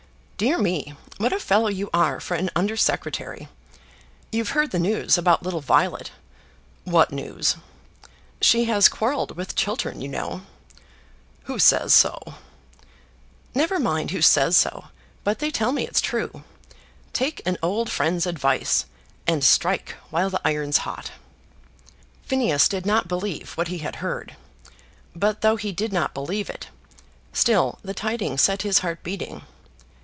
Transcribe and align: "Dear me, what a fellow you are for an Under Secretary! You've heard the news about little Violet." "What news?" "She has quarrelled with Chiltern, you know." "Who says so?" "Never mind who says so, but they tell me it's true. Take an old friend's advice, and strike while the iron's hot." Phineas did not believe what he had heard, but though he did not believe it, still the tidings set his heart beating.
"Dear 0.37 0.57
me, 0.57 0.95
what 1.19 1.31
a 1.31 1.39
fellow 1.39 1.67
you 1.67 1.87
are 1.93 2.19
for 2.19 2.33
an 2.33 2.49
Under 2.55 2.75
Secretary! 2.75 3.47
You've 4.31 4.49
heard 4.57 4.71
the 4.71 4.79
news 4.79 5.15
about 5.15 5.43
little 5.43 5.61
Violet." 5.61 6.09
"What 6.83 7.11
news?" 7.11 7.57
"She 8.41 8.65
has 8.65 8.89
quarrelled 8.89 9.35
with 9.37 9.55
Chiltern, 9.55 10.01
you 10.01 10.07
know." 10.07 10.41
"Who 11.43 11.59
says 11.59 11.93
so?" 11.93 12.17
"Never 13.53 13.79
mind 13.79 14.09
who 14.09 14.23
says 14.23 14.57
so, 14.57 14.85
but 15.23 15.37
they 15.37 15.51
tell 15.51 15.71
me 15.71 15.85
it's 15.85 16.01
true. 16.01 16.43
Take 17.13 17.43
an 17.45 17.59
old 17.61 17.91
friend's 17.91 18.25
advice, 18.25 18.85
and 19.27 19.43
strike 19.43 19.91
while 20.09 20.31
the 20.31 20.41
iron's 20.43 20.79
hot." 20.79 21.11
Phineas 22.23 22.67
did 22.67 22.87
not 22.87 23.07
believe 23.07 23.51
what 23.51 23.67
he 23.67 23.77
had 23.77 23.97
heard, 23.97 24.35
but 25.15 25.41
though 25.41 25.57
he 25.57 25.71
did 25.71 25.93
not 25.93 26.15
believe 26.15 26.49
it, 26.49 26.67
still 27.31 27.77
the 27.83 27.93
tidings 27.93 28.41
set 28.41 28.63
his 28.63 28.79
heart 28.79 29.03
beating. 29.03 29.43